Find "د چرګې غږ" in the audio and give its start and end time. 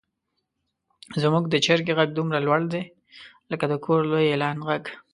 1.49-2.09